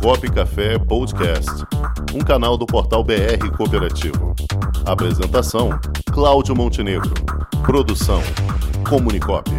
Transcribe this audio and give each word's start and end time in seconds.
Comunicop 0.00 0.30
Café 0.30 0.78
Podcast, 0.78 1.50
um 2.14 2.20
canal 2.20 2.56
do 2.56 2.66
portal 2.66 3.02
BR 3.02 3.50
Cooperativo. 3.56 4.34
Apresentação: 4.84 5.70
Cláudio 6.12 6.54
Montenegro. 6.54 7.12
Produção: 7.64 8.20
Comunicop. 8.88 9.50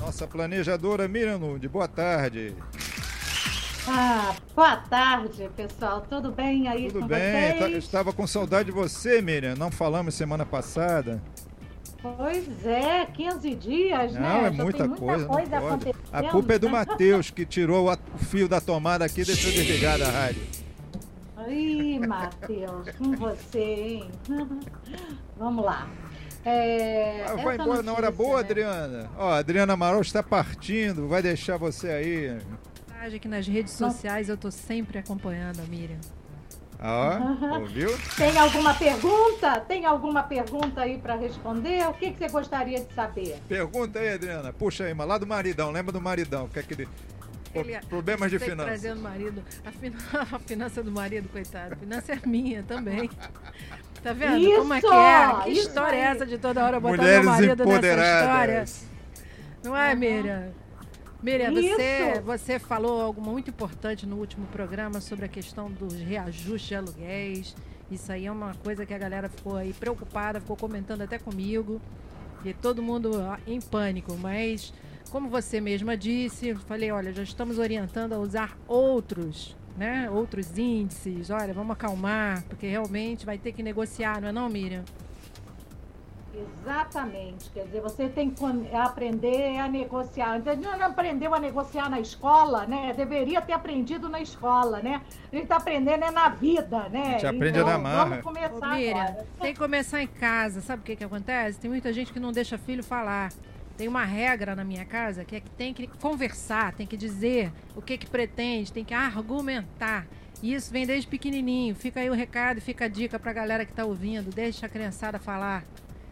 Nossa 0.00 0.26
planejadora 0.26 1.08
Miriam 1.08 1.38
Nude, 1.38 1.68
boa 1.68 1.88
tarde. 1.88 2.54
Ah, 3.92 4.36
boa 4.54 4.76
tarde, 4.76 5.50
pessoal. 5.56 6.00
Tudo 6.08 6.30
bem 6.30 6.68
aí 6.68 6.86
Tudo 6.86 7.00
com 7.00 7.06
bem? 7.08 7.52
Tá- 7.54 7.66
vocês? 7.66 7.84
Estava 7.84 8.12
com 8.12 8.24
saudade 8.24 8.66
de 8.66 8.70
você, 8.70 9.20
Miriam. 9.20 9.56
Não 9.56 9.68
falamos 9.68 10.14
semana 10.14 10.46
passada. 10.46 11.20
Pois 12.00 12.64
é, 12.64 13.04
15 13.06 13.52
dias, 13.56 14.12
né? 14.12 14.20
Não, 14.20 14.46
é 14.46 14.50
muita 14.50 14.86
muita 14.86 14.96
coisa. 14.96 15.26
não 15.26 15.34
coisa. 15.78 15.98
A 16.12 16.22
culpa 16.22 16.54
é 16.54 16.58
do 16.60 16.70
Matheus, 16.70 17.30
que 17.30 17.44
tirou 17.44 17.92
o 17.92 18.18
fio 18.18 18.48
da 18.48 18.60
tomada 18.60 19.04
aqui 19.04 19.22
e 19.22 19.24
deixou 19.24 19.50
desligada 19.50 20.06
a 20.06 20.10
rádio. 20.10 20.42
Ih, 21.48 21.98
Matheus, 21.98 22.90
com 22.96 23.10
você, 23.16 23.58
hein? 23.58 24.10
Vamos 25.36 25.64
lá. 25.64 25.88
É, 26.44 27.24
Ah, 27.28 27.34
vai 27.34 27.56
embora 27.56 27.82
na 27.82 27.92
hora 27.92 28.06
notícia, 28.06 28.24
boa, 28.24 28.40
né? 28.40 28.46
Adriana. 28.48 29.10
Ó, 29.18 29.30
a 29.30 29.38
Adriana 29.38 29.72
Amaral 29.72 30.00
está 30.00 30.22
partindo, 30.22 31.08
vai 31.08 31.20
deixar 31.22 31.56
você 31.56 31.88
aí. 31.88 32.38
Mensagem 33.00 33.16
aqui 33.16 33.28
nas 33.28 33.46
redes 33.46 33.72
sociais, 33.72 34.28
eu 34.28 34.36
tô 34.36 34.50
sempre 34.50 34.98
acompanhando 34.98 35.60
a 35.60 35.64
Miriam. 35.64 35.98
Ó, 36.82 37.58
ouviu? 37.60 37.90
Tem 38.16 38.38
alguma 38.38 38.74
pergunta? 38.74 39.60
Tem 39.60 39.84
alguma 39.84 40.22
pergunta 40.22 40.80
aí 40.82 40.98
para 40.98 41.14
responder? 41.14 41.86
O 41.88 41.94
que, 41.94 42.10
que 42.12 42.18
você 42.18 42.28
gostaria 42.28 42.80
de 42.80 42.92
saber? 42.94 43.38
Pergunta 43.48 43.98
aí, 43.98 44.14
Adriana. 44.14 44.52
Puxa 44.52 44.84
aí, 44.84 44.94
mas 44.94 45.06
lá 45.06 45.18
do 45.18 45.26
maridão, 45.26 45.70
lembra 45.70 45.92
do 45.92 46.00
maridão? 46.00 46.48
Que 46.48 46.58
é 46.58 46.62
aquele. 46.62 46.86
Pô, 47.52 47.60
Ele- 47.60 47.78
Problemas 47.88 48.30
de 48.30 48.38
que 48.38 48.44
finanças. 48.44 48.80
trazer 48.80 48.92
o 48.96 49.00
marido. 49.00 49.42
A, 49.64 49.72
fin- 49.72 49.92
a 50.34 50.38
finança 50.38 50.82
do 50.82 50.90
marido, 50.90 51.28
coitado. 51.28 51.74
A 51.74 51.76
finança 51.76 52.12
é 52.12 52.26
minha 52.26 52.62
também. 52.62 53.10
Tá 54.02 54.14
vendo 54.14 54.56
como 54.56 54.72
é 54.72 54.80
que 54.80 54.86
é? 54.86 55.42
Que 55.44 55.50
Isso 55.50 55.68
história 55.68 55.94
é 55.98 56.06
aí. 56.06 56.16
essa 56.16 56.24
de 56.24 56.38
toda 56.38 56.64
hora 56.64 56.80
botar 56.80 56.96
Mulheres 56.96 57.20
meu 57.20 57.30
marido 57.34 57.64
nessa 57.66 57.86
história? 57.86 58.64
Não 59.62 59.76
é, 59.76 59.94
Miriam? 59.94 60.48
Miriam, 61.22 61.52
você, 61.52 62.20
você 62.24 62.58
falou 62.58 63.02
algo 63.02 63.20
muito 63.20 63.50
importante 63.50 64.06
no 64.06 64.16
último 64.16 64.46
programa 64.46 65.02
sobre 65.02 65.26
a 65.26 65.28
questão 65.28 65.70
dos 65.70 65.94
reajustes 65.94 66.68
de 66.68 66.74
aluguéis. 66.74 67.54
Isso 67.90 68.10
aí 68.10 68.26
é 68.26 68.32
uma 68.32 68.54
coisa 68.54 68.86
que 68.86 68.94
a 68.94 68.98
galera 68.98 69.28
ficou 69.28 69.56
aí 69.56 69.74
preocupada, 69.74 70.40
ficou 70.40 70.56
comentando 70.56 71.02
até 71.02 71.18
comigo. 71.18 71.80
E 72.42 72.54
todo 72.54 72.82
mundo 72.82 73.10
em 73.46 73.60
pânico. 73.60 74.16
Mas, 74.16 74.72
como 75.10 75.28
você 75.28 75.60
mesma 75.60 75.94
disse, 75.94 76.54
falei, 76.54 76.90
olha, 76.90 77.12
já 77.12 77.22
estamos 77.22 77.58
orientando 77.58 78.14
a 78.14 78.18
usar 78.18 78.56
outros, 78.66 79.54
né? 79.76 80.08
Outros 80.10 80.56
índices. 80.56 81.28
Olha, 81.28 81.52
vamos 81.52 81.72
acalmar, 81.72 82.42
porque 82.44 82.66
realmente 82.66 83.26
vai 83.26 83.36
ter 83.36 83.52
que 83.52 83.62
negociar, 83.62 84.22
não 84.22 84.28
é 84.28 84.32
não, 84.32 84.48
Miriam? 84.48 84.84
Exatamente. 86.32 87.50
Quer 87.50 87.64
dizer, 87.64 87.80
você 87.80 88.08
tem 88.08 88.30
que 88.30 88.44
aprender 88.74 89.58
a 89.58 89.68
negociar. 89.68 90.38
Então, 90.38 90.54
Não 90.56 90.86
aprendeu 90.86 91.34
a 91.34 91.40
negociar 91.40 91.90
na 91.90 92.00
escola, 92.00 92.66
né? 92.66 92.92
Deveria 92.96 93.40
ter 93.40 93.52
aprendido 93.52 94.08
na 94.08 94.20
escola, 94.20 94.80
né? 94.80 95.02
A 95.32 95.34
gente 95.34 95.44
está 95.44 95.56
aprendendo 95.56 96.04
é 96.04 96.10
na 96.10 96.28
vida, 96.28 96.88
né? 96.88 97.02
A 97.02 97.10
gente 97.12 97.26
aprende 97.26 97.58
então, 97.58 97.70
na 97.70 97.78
marra. 97.78 98.04
Vamos 98.04 98.24
começar 98.24 98.72
Ô, 98.72 98.74
Miriam, 98.76 99.00
agora. 99.00 99.26
tem 99.40 99.52
que 99.52 99.58
começar 99.58 100.02
em 100.02 100.06
casa. 100.06 100.60
Sabe 100.60 100.82
o 100.82 100.84
que, 100.84 100.96
que 100.96 101.04
acontece? 101.04 101.58
Tem 101.58 101.70
muita 101.70 101.92
gente 101.92 102.12
que 102.12 102.20
não 102.20 102.32
deixa 102.32 102.56
filho 102.56 102.82
falar. 102.82 103.32
Tem 103.76 103.88
uma 103.88 104.04
regra 104.04 104.54
na 104.54 104.62
minha 104.62 104.84
casa 104.84 105.24
que 105.24 105.36
é 105.36 105.40
que 105.40 105.50
tem 105.50 105.72
que 105.72 105.86
conversar, 105.86 106.74
tem 106.74 106.86
que 106.86 106.98
dizer 106.98 107.50
o 107.74 107.80
que, 107.80 107.96
que 107.96 108.06
pretende, 108.06 108.72
tem 108.72 108.84
que 108.84 108.92
argumentar. 108.92 110.06
E 110.42 110.54
isso 110.54 110.70
vem 110.70 110.86
desde 110.86 111.08
pequenininho. 111.08 111.74
Fica 111.74 112.00
aí 112.00 112.08
o 112.08 112.14
recado, 112.14 112.60
fica 112.60 112.84
a 112.84 112.88
dica 112.88 113.18
pra 113.18 113.32
galera 113.32 113.64
que 113.64 113.72
tá 113.72 113.84
ouvindo. 113.84 114.30
Deixa 114.30 114.66
a 114.66 114.68
criançada 114.68 115.18
falar. 115.18 115.64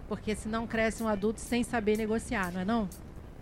Porque 0.08 0.34
senão 0.34 0.66
cresce 0.66 1.02
um 1.02 1.08
adulto 1.08 1.40
sem 1.40 1.62
saber 1.62 1.96
negociar, 1.96 2.52
não 2.52 2.60
é 2.60 2.64
não? 2.64 2.88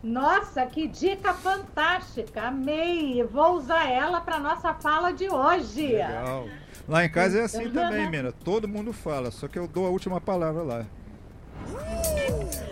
Nossa, 0.02 0.66
que 0.66 0.86
dica 0.86 1.32
fantástica! 1.32 2.42
Amei! 2.42 3.22
Vou 3.24 3.54
usar 3.56 3.90
ela 3.90 4.20
para 4.20 4.38
nossa 4.38 4.74
fala 4.74 5.12
de 5.12 5.28
hoje. 5.28 5.88
Legal. 5.88 6.48
Lá 6.88 7.04
em 7.04 7.08
casa 7.08 7.38
é 7.38 7.42
assim 7.42 7.70
também, 7.70 8.08
Mira. 8.08 8.32
Todo 8.32 8.68
mundo 8.68 8.92
fala, 8.92 9.30
só 9.30 9.48
que 9.48 9.58
eu 9.58 9.66
dou 9.66 9.86
a 9.86 9.90
última 9.90 10.20
palavra 10.20 10.62
lá. 10.62 10.86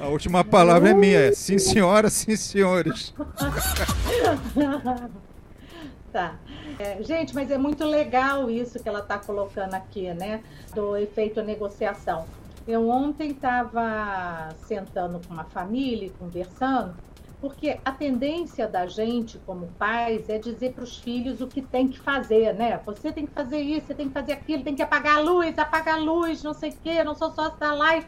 A 0.00 0.06
última 0.06 0.44
palavra 0.44 0.90
é 0.90 0.94
minha, 0.94 1.18
é 1.18 1.32
sim 1.32 1.58
senhora, 1.58 2.10
sim 2.10 2.36
senhores. 2.36 3.14
Tá. 6.12 6.36
É, 6.78 7.02
gente, 7.02 7.34
mas 7.34 7.50
é 7.50 7.58
muito 7.58 7.84
legal 7.84 8.48
isso 8.48 8.80
que 8.80 8.88
ela 8.88 9.00
está 9.00 9.18
colocando 9.18 9.74
aqui, 9.74 10.14
né? 10.14 10.44
Do 10.72 10.96
efeito 10.96 11.42
negociação. 11.42 12.24
Eu 12.66 12.88
ontem 12.88 13.32
estava 13.32 14.54
sentando 14.66 15.20
com 15.26 15.34
uma 15.34 15.44
família 15.44 16.06
e 16.06 16.10
conversando, 16.10 16.94
porque 17.38 17.78
a 17.84 17.92
tendência 17.92 18.66
da 18.66 18.86
gente, 18.86 19.38
como 19.40 19.66
pais, 19.78 20.30
é 20.30 20.38
dizer 20.38 20.72
para 20.72 20.82
os 20.82 20.96
filhos 20.96 21.42
o 21.42 21.46
que 21.46 21.60
tem 21.60 21.86
que 21.88 22.00
fazer, 22.00 22.54
né? 22.54 22.80
Você 22.86 23.12
tem 23.12 23.26
que 23.26 23.32
fazer 23.32 23.60
isso, 23.60 23.88
você 23.88 23.94
tem 23.94 24.08
que 24.08 24.14
fazer 24.14 24.32
aquilo, 24.32 24.64
tem 24.64 24.74
que 24.74 24.82
apagar 24.82 25.18
a 25.18 25.20
luz, 25.20 25.58
apagar 25.58 25.98
a 25.98 26.00
luz, 26.02 26.42
não 26.42 26.54
sei 26.54 26.70
o 26.70 26.76
quê, 26.82 27.04
não 27.04 27.14
sou 27.14 27.30
sócio 27.32 27.58
da 27.58 27.74
live. 27.74 28.06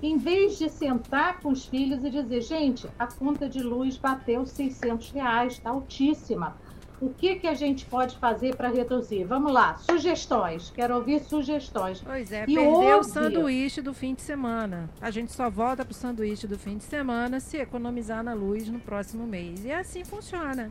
Em 0.00 0.18
vez 0.18 0.56
de 0.56 0.68
sentar 0.68 1.40
com 1.40 1.48
os 1.48 1.66
filhos 1.66 2.04
e 2.04 2.10
dizer, 2.10 2.42
gente, 2.42 2.88
a 2.96 3.08
conta 3.08 3.48
de 3.48 3.60
luz 3.60 3.96
bateu 3.96 4.46
600 4.46 5.10
reais, 5.10 5.54
está 5.54 5.70
altíssima. 5.70 6.56
O 7.04 7.10
que, 7.12 7.34
que 7.36 7.46
a 7.46 7.52
gente 7.54 7.84
pode 7.84 8.16
fazer 8.16 8.56
para 8.56 8.68
reduzir? 8.68 9.24
Vamos 9.24 9.52
lá, 9.52 9.76
sugestões. 9.76 10.72
Quero 10.74 10.94
ouvir 10.94 11.20
sugestões. 11.20 12.00
Pois 12.04 12.32
é, 12.32 12.44
E 12.48 12.54
perdeu 12.54 13.00
o 13.00 13.04
sanduíche 13.04 13.82
do 13.82 13.92
fim 13.92 14.14
de 14.14 14.22
semana. 14.22 14.88
A 15.02 15.10
gente 15.10 15.30
só 15.32 15.50
volta 15.50 15.84
pro 15.84 15.92
sanduíche 15.92 16.46
do 16.46 16.58
fim 16.58 16.78
de 16.78 16.84
semana 16.84 17.40
se 17.40 17.58
economizar 17.58 18.22
na 18.24 18.32
luz 18.32 18.68
no 18.68 18.78
próximo 18.80 19.26
mês. 19.26 19.64
E 19.66 19.72
assim 19.72 20.02
funciona. 20.04 20.70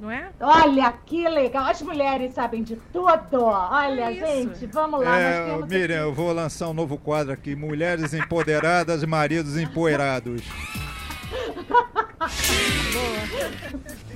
Não 0.00 0.10
é? 0.10 0.30
Olha 0.40 0.92
que 1.06 1.26
legal, 1.28 1.70
as 1.70 1.80
mulheres 1.80 2.34
sabem 2.34 2.62
de 2.62 2.76
tudo. 2.92 3.44
Olha, 3.44 4.10
É 4.10 4.12
isso. 4.12 4.26
gente, 4.60 4.66
vamos 4.66 5.00
lá. 5.00 5.06
nós 5.12 5.22
É, 5.22 5.44
temos 5.46 5.68
Miriam, 5.68 5.96
eu 6.00 6.12
vou 6.12 6.32
lançar 6.32 6.68
um 6.68 6.74
novo 6.74 6.98
quadro 6.98 7.32
aqui: 7.32 7.54
Mulheres 7.54 8.12
Empoderadas 8.12 9.02
e 9.02 9.06
Maridos 9.06 9.56
Empoeirados. 9.56 10.42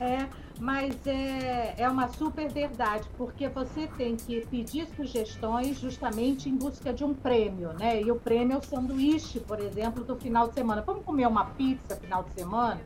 É, 0.00 0.26
mas 0.58 1.06
é, 1.06 1.74
é 1.76 1.88
uma 1.88 2.08
super 2.08 2.50
verdade, 2.50 3.06
porque 3.18 3.48
você 3.48 3.86
tem 3.86 4.16
que 4.16 4.46
pedir 4.46 4.86
sugestões 4.96 5.78
justamente 5.78 6.48
em 6.48 6.56
busca 6.56 6.90
de 6.90 7.04
um 7.04 7.12
prêmio, 7.12 7.74
né? 7.74 8.00
E 8.00 8.10
o 8.10 8.16
prêmio 8.16 8.54
é 8.54 8.58
o 8.58 8.62
sanduíche, 8.62 9.40
por 9.40 9.60
exemplo, 9.60 10.02
do 10.02 10.16
final 10.16 10.48
de 10.48 10.54
semana. 10.54 10.80
Vamos 10.80 11.04
comer 11.04 11.28
uma 11.28 11.44
pizza 11.44 11.96
final 11.96 12.24
de 12.24 12.32
semana? 12.32 12.80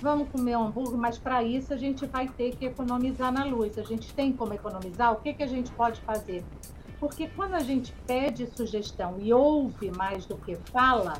Vamos 0.00 0.28
comer 0.28 0.56
um 0.56 0.66
hambúrguer, 0.66 0.96
mas 0.96 1.18
para 1.18 1.42
isso 1.42 1.74
a 1.74 1.76
gente 1.76 2.06
vai 2.06 2.28
ter 2.28 2.54
que 2.54 2.66
economizar 2.66 3.32
na 3.32 3.44
luz. 3.44 3.76
A 3.76 3.82
gente 3.82 4.14
tem 4.14 4.32
como 4.32 4.54
economizar? 4.54 5.12
O 5.12 5.16
que, 5.16 5.34
que 5.34 5.42
a 5.42 5.48
gente 5.48 5.72
pode 5.72 6.00
fazer? 6.02 6.44
Porque 7.00 7.26
quando 7.28 7.54
a 7.54 7.60
gente 7.60 7.92
pede 8.06 8.46
sugestão 8.46 9.16
e 9.18 9.32
ouve 9.32 9.90
mais 9.90 10.24
do 10.24 10.36
que 10.36 10.56
fala, 10.72 11.14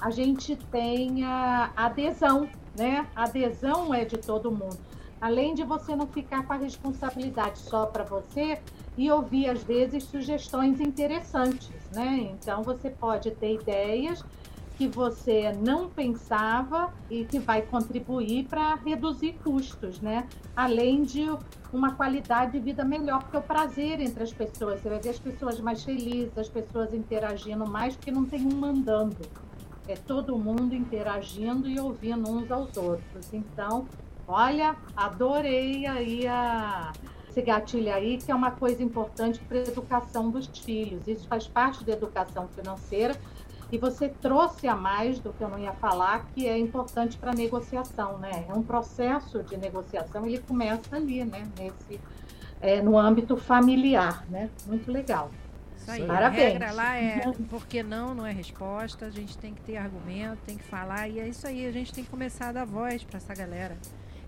a 0.00 0.10
gente 0.10 0.56
tem 0.56 1.22
a 1.24 1.70
adesão, 1.76 2.48
né? 2.80 3.06
A 3.14 3.24
adesão 3.24 3.92
é 3.92 4.06
de 4.06 4.16
todo 4.16 4.50
mundo. 4.50 4.78
Além 5.20 5.54
de 5.54 5.62
você 5.62 5.94
não 5.94 6.06
ficar 6.06 6.46
com 6.46 6.54
a 6.54 6.56
responsabilidade 6.56 7.58
só 7.58 7.84
para 7.84 8.04
você 8.04 8.58
e 8.96 9.10
ouvir, 9.10 9.50
às 9.50 9.62
vezes, 9.62 10.04
sugestões 10.04 10.80
interessantes, 10.80 11.70
né? 11.92 12.30
Então, 12.32 12.62
você 12.62 12.88
pode 12.88 13.30
ter 13.32 13.54
ideias 13.54 14.24
que 14.78 14.88
você 14.88 15.52
não 15.52 15.90
pensava 15.90 16.90
e 17.10 17.22
que 17.26 17.38
vai 17.38 17.60
contribuir 17.60 18.46
para 18.46 18.76
reduzir 18.76 19.34
custos, 19.44 20.00
né? 20.00 20.26
Além 20.56 21.02
de 21.02 21.26
uma 21.70 21.92
qualidade 21.94 22.52
de 22.52 22.60
vida 22.60 22.82
melhor, 22.82 23.22
porque 23.22 23.36
o 23.36 23.42
prazer 23.42 24.00
entre 24.00 24.22
as 24.22 24.32
pessoas, 24.32 24.80
você 24.80 24.88
vai 24.88 24.98
ver 24.98 25.10
as 25.10 25.18
pessoas 25.18 25.60
mais 25.60 25.84
felizes, 25.84 26.36
as 26.38 26.48
pessoas 26.48 26.94
interagindo 26.94 27.68
mais, 27.68 27.94
porque 27.94 28.10
não 28.10 28.24
tem 28.24 28.40
um 28.46 28.56
mandando. 28.56 29.18
É 29.90 29.96
todo 29.96 30.38
mundo 30.38 30.74
interagindo 30.74 31.68
e 31.68 31.80
ouvindo 31.80 32.30
uns 32.30 32.50
aos 32.50 32.76
outros. 32.76 33.32
Então, 33.32 33.88
olha, 34.26 34.76
adorei 34.96 35.86
aí 35.86 36.26
a, 36.26 36.92
esse 37.28 37.42
gatilho 37.42 37.92
aí, 37.92 38.18
que 38.18 38.30
é 38.30 38.34
uma 38.34 38.50
coisa 38.50 38.82
importante 38.82 39.40
para 39.40 39.58
a 39.58 39.62
educação 39.62 40.30
dos 40.30 40.46
filhos. 40.46 41.06
Isso 41.08 41.26
faz 41.26 41.46
parte 41.46 41.84
da 41.84 41.92
educação 41.92 42.48
financeira. 42.48 43.16
E 43.72 43.78
você 43.78 44.08
trouxe 44.08 44.66
a 44.66 44.74
mais 44.74 45.20
do 45.20 45.32
que 45.32 45.42
eu 45.42 45.48
não 45.48 45.58
ia 45.58 45.72
falar, 45.72 46.26
que 46.34 46.46
é 46.46 46.58
importante 46.58 47.16
para 47.16 47.30
a 47.30 47.34
negociação, 47.34 48.18
né? 48.18 48.44
É 48.48 48.52
um 48.52 48.62
processo 48.62 49.42
de 49.44 49.56
negociação, 49.56 50.26
ele 50.26 50.38
começa 50.38 50.96
ali, 50.96 51.24
né? 51.24 51.48
Nesse, 51.56 52.00
é, 52.60 52.82
no 52.82 52.98
âmbito 52.98 53.36
familiar, 53.36 54.24
né? 54.28 54.50
Muito 54.66 54.90
legal. 54.90 55.30
Isso 55.80 55.90
aí. 55.90 56.06
Parabéns. 56.06 56.42
A 56.42 56.48
regra 56.52 56.72
lá 56.72 56.96
é 56.96 57.20
porque 57.48 57.82
não, 57.82 58.14
não 58.14 58.26
é 58.26 58.32
resposta. 58.32 59.06
A 59.06 59.10
gente 59.10 59.36
tem 59.38 59.54
que 59.54 59.60
ter 59.62 59.76
argumento, 59.76 60.38
tem 60.46 60.56
que 60.56 60.64
falar. 60.64 61.08
E 61.08 61.18
é 61.18 61.28
isso 61.28 61.46
aí. 61.46 61.66
A 61.66 61.72
gente 61.72 61.92
tem 61.92 62.04
que 62.04 62.10
começar 62.10 62.48
a 62.48 62.52
dar 62.52 62.66
voz 62.66 63.02
para 63.02 63.16
essa 63.16 63.34
galera. 63.34 63.76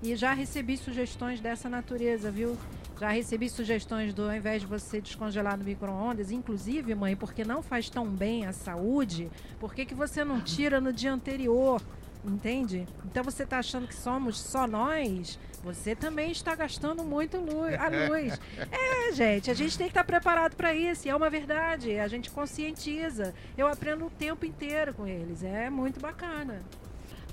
E 0.03 0.17
já 0.17 0.33
recebi 0.33 0.77
sugestões 0.77 1.41
dessa 1.41 1.69
natureza, 1.69 2.31
viu? 2.31 2.57
Já 2.99 3.11
recebi 3.11 3.49
sugestões 3.49 4.13
do, 4.13 4.23
ao 4.23 4.35
invés 4.35 4.63
de 4.63 4.67
você 4.67 5.01
descongelar 5.01 5.57
no 5.57 5.65
micro-ondas, 5.65 6.31
inclusive, 6.31 6.95
mãe, 6.95 7.15
porque 7.15 7.45
não 7.45 7.63
faz 7.63 7.89
tão 7.89 8.07
bem 8.07 8.47
à 8.47 8.53
saúde, 8.53 9.31
por 9.61 9.75
que, 9.75 9.85
que 9.85 9.95
você 9.95 10.25
não 10.25 10.41
tira 10.41 10.81
no 10.81 10.93
dia 10.93 11.13
anterior? 11.13 11.81
Entende? 12.25 12.87
Então 13.05 13.25
você 13.25 13.43
está 13.43 13.59
achando 13.59 13.89
que 13.89 13.95
somos 13.95 14.39
só 14.39 14.67
nós? 14.67 15.39
Você 15.65 15.95
também 15.95 16.31
está 16.31 16.55
gastando 16.55 17.03
muito 17.05 17.37
luz, 17.39 17.75
a 17.75 17.89
luz. 17.89 18.41
É, 18.71 19.13
gente, 19.13 19.51
a 19.51 19.55
gente 19.55 19.77
tem 19.77 19.87
que 19.87 19.91
estar 19.91 20.05
preparado 20.05 20.55
para 20.55 20.75
isso. 20.75 21.07
E 21.07 21.11
é 21.11 21.17
uma 21.17 21.29
verdade. 21.29 21.99
A 21.99 22.09
gente 22.09 22.31
conscientiza. 22.31 23.35
Eu 23.57 23.67
aprendo 23.67 24.07
o 24.07 24.11
tempo 24.11 24.47
inteiro 24.47 24.95
com 24.95 25.07
eles. 25.07 25.43
É 25.43 25.69
muito 25.69 26.01
bacana. 26.01 26.63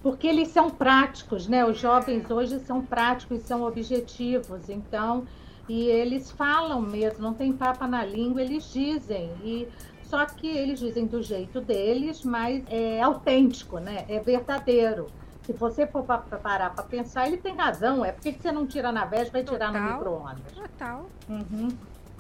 Porque 0.02 0.28
eles 0.28 0.50
são 0.50 0.70
práticos, 0.70 1.48
né? 1.48 1.66
Os 1.66 1.78
jovens 1.80 2.30
hoje 2.30 2.60
são 2.62 2.82
práticos, 2.84 3.44
são 3.44 3.64
objetivos. 3.64 4.70
Então, 4.70 5.28
e 5.68 5.84
eles 5.88 6.32
falam 6.32 6.82
mesmo, 6.82 7.22
não 7.22 7.34
tem 7.34 7.54
papa 7.54 7.88
na 7.88 8.04
língua, 8.04 8.42
eles 8.42 8.72
dizem. 8.72 9.32
E 9.44 9.68
só 10.10 10.26
que 10.26 10.48
eles 10.48 10.80
dizem 10.80 11.06
do 11.06 11.22
jeito 11.22 11.62
deles, 11.62 12.24
mas 12.24 12.64
é 12.68 13.00
autêntico, 13.00 13.78
né? 13.78 14.06
É 14.10 14.20
verdadeiro. 14.20 15.06
Se 15.44 15.54
você 15.54 15.86
for 15.86 16.04
pra, 16.04 16.18
pra 16.18 16.40
parar 16.40 16.72
para 16.72 16.84
pensar, 16.84 17.28
ele 17.28 17.38
tem 17.38 17.56
razão. 17.56 18.04
É 18.04 18.12
por 18.12 18.22
que 18.22 18.34
você 18.34 18.52
não 18.52 18.66
tira 18.66 18.92
na 18.92 19.06
véspera 19.06 19.44
e 19.44 19.44
vai 19.44 19.54
tirar 19.54 19.72
no 19.72 19.80
micro-ondas? 19.80 20.52
Total. 20.52 21.08
Uhum. 21.30 21.68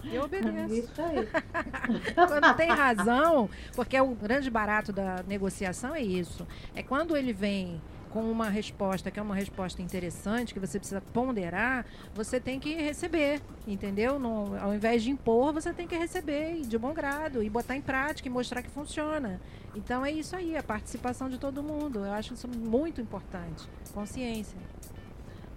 Eu 0.03 0.23
obedeço. 0.23 0.73
Isso 0.73 1.01
aí. 1.01 1.27
quando 2.13 2.55
tem 2.55 2.69
razão, 2.69 3.49
porque 3.75 3.99
o 3.99 4.13
grande 4.13 4.51
barato 4.51 4.93
da 4.93 5.23
negociação 5.27 5.95
é 5.95 6.01
isso. 6.01 6.47
É 6.75 6.83
quando 6.83 7.17
ele 7.17 7.33
vem 7.33 7.81
com 8.09 8.21
uma 8.29 8.49
resposta 8.49 9.11
que 9.11 9.19
é 9.19 9.23
uma 9.23 9.35
resposta 9.35 9.81
interessante, 9.81 10.53
que 10.53 10.59
você 10.59 10.79
precisa 10.79 11.01
ponderar, 11.13 11.85
você 12.13 12.39
tem 12.39 12.59
que 12.59 12.73
receber, 12.75 13.41
entendeu? 13.67 14.19
Não, 14.19 14.59
ao 14.59 14.73
invés 14.73 15.03
de 15.03 15.11
impor, 15.11 15.53
você 15.53 15.71
tem 15.73 15.87
que 15.87 15.95
receber 15.95 16.61
de 16.61 16.77
bom 16.77 16.93
grado 16.93 17.43
e 17.43 17.49
botar 17.49 17.75
em 17.75 17.81
prática 17.81 18.27
e 18.27 18.31
mostrar 18.31 18.61
que 18.61 18.69
funciona. 18.69 19.39
Então 19.75 20.05
é 20.05 20.11
isso 20.11 20.35
aí, 20.35 20.57
a 20.57 20.63
participação 20.63 21.29
de 21.29 21.37
todo 21.37 21.61
mundo. 21.61 21.99
Eu 22.05 22.11
acho 22.13 22.33
isso 22.33 22.47
muito 22.47 22.99
importante. 22.99 23.67
Consciência. 23.93 24.57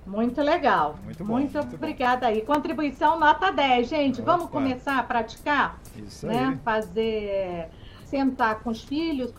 Muito 0.06 0.42
legal. 0.42 0.98
Muito 1.04 1.24
bom, 1.24 1.34
Muito, 1.34 1.52
muito 1.54 1.70
bom. 1.70 1.76
obrigada 1.76 2.26
aí. 2.26 2.42
Contribuição 2.42 3.18
nota 3.18 3.50
10, 3.52 3.88
gente. 3.88 4.20
Vamos 4.20 4.44
Opa. 4.46 4.52
começar 4.52 4.98
a 4.98 5.02
praticar? 5.02 5.80
Isso 5.96 6.26
né? 6.26 6.48
aí. 6.48 6.58
Fazer, 6.58 7.68
sentar 8.04 8.60
com 8.60 8.70
os 8.70 8.82
filhos. 8.82 9.32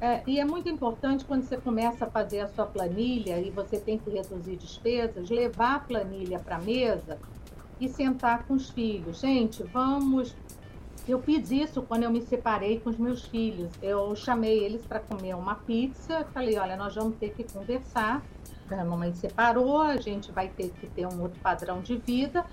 É, 0.00 0.22
e 0.26 0.38
é 0.38 0.44
muito 0.44 0.68
importante 0.68 1.24
quando 1.24 1.42
você 1.42 1.56
começa 1.56 2.04
a 2.04 2.10
fazer 2.10 2.40
a 2.40 2.48
sua 2.48 2.66
planilha 2.66 3.40
e 3.40 3.50
você 3.50 3.80
tem 3.80 3.98
que 3.98 4.08
reduzir 4.10 4.56
despesas, 4.56 5.28
levar 5.28 5.74
a 5.74 5.80
planilha 5.80 6.38
para 6.38 6.56
a 6.56 6.60
mesa 6.60 7.18
e 7.80 7.88
sentar 7.88 8.46
com 8.46 8.54
os 8.54 8.70
filhos. 8.70 9.20
Gente, 9.20 9.62
vamos. 9.64 10.36
Eu 11.06 11.20
fiz 11.22 11.50
isso 11.50 11.82
quando 11.82 12.04
eu 12.04 12.10
me 12.10 12.20
separei 12.20 12.78
com 12.78 12.90
os 12.90 12.98
meus 12.98 13.24
filhos. 13.24 13.70
Eu 13.82 14.14
chamei 14.14 14.62
eles 14.62 14.84
para 14.84 15.00
comer 15.00 15.34
uma 15.34 15.56
pizza. 15.56 16.24
Falei: 16.32 16.58
olha, 16.58 16.76
nós 16.76 16.94
vamos 16.94 17.16
ter 17.16 17.30
que 17.30 17.44
conversar. 17.44 18.22
A 18.70 18.84
mamãe 18.84 19.14
separou, 19.14 19.80
a 19.80 19.96
gente 19.96 20.30
vai 20.30 20.48
ter 20.48 20.70
que 20.70 20.86
ter 20.88 21.06
um 21.06 21.22
outro 21.22 21.40
padrão 21.40 21.80
de 21.80 21.96
vida. 21.96 22.44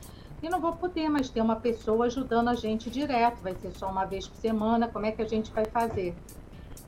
E 0.42 0.50
não 0.50 0.60
vou 0.60 0.74
poder 0.74 1.10
mais 1.10 1.30
ter 1.30 1.42
uma 1.42 1.58
pessoa 1.58 2.06
ajudando 2.06 2.50
a 2.50 2.56
gente 2.56 2.90
direto, 2.90 3.42
vai 3.42 3.56
ser 3.56 3.72
só 3.72 3.90
uma 3.90 4.06
vez 4.06 4.28
por 4.28 4.38
semana. 4.38 4.88
Como 4.88 5.06
é 5.06 5.12
que 5.12 5.22
a 5.22 5.28
gente 5.28 5.52
vai 5.52 5.66
fazer? 5.66 6.16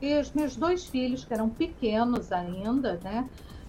E 0.00 0.18
os 0.20 0.32
meus 0.32 0.54
dois 0.56 0.84
filhos, 0.86 1.24
que 1.24 1.34
eram 1.34 1.48
pequenos 1.48 2.30
ainda, 2.30 3.00
né? 3.02 3.28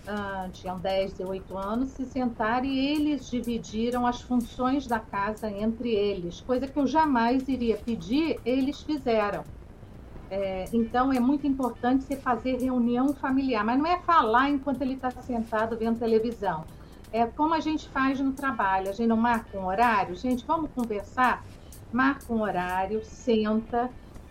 ah, 0.10 0.50
tinham 0.52 0.80
10 0.80 1.20
e 1.20 1.24
8 1.24 1.58
anos, 1.58 1.90
se 1.90 2.04
sentaram 2.06 2.66
e 2.66 2.94
eles 2.94 3.30
dividiram 3.30 4.08
as 4.08 4.22
funções 4.22 4.88
da 4.88 5.00
casa 5.00 5.50
entre 5.50 5.90
eles, 5.90 6.42
coisa 6.42 6.68
que 6.68 6.78
eu 6.78 6.88
jamais 6.88 7.48
iria 7.48 7.78
pedir, 7.78 8.40
eles 8.44 8.82
fizeram. 8.82 9.44
É, 10.32 10.66
então 10.74 11.12
é 11.12 11.20
muito 11.20 11.46
importante 11.48 12.04
você 12.04 12.16
fazer 12.16 12.58
reunião 12.58 13.14
familiar, 13.14 13.64
mas 13.64 13.78
não 13.78 13.86
é 13.86 14.00
falar 14.00 14.50
enquanto 14.50 14.82
ele 14.82 14.94
está 14.94 15.10
sentado 15.12 15.78
vendo 15.78 16.00
televisão. 16.00 16.66
É 17.12 17.26
como 17.26 17.56
a 17.56 17.60
gente 17.60 17.90
faz 17.90 18.20
no 18.20 18.34
trabalho, 18.34 18.90
a 18.90 18.92
gente 18.92 19.08
não 19.08 19.18
marca 19.18 19.58
um 19.58 19.66
horário, 19.66 20.16
gente, 20.16 20.46
vamos 20.46 20.70
conversar? 20.72 21.44
Marca 21.92 22.32
um 22.32 22.42
horário, 22.42 23.04
senta 23.04 23.90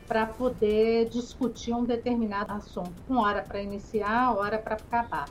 para 0.09 0.25
poder 0.25 1.11
discutir 1.11 1.75
um 1.75 1.85
determinado 1.85 2.51
assunto, 2.53 2.95
com 3.07 3.19
hora 3.19 3.43
para 3.43 3.61
iniciar, 3.61 4.35
hora 4.35 4.59
para 4.59 4.77
acabar. 4.77 5.29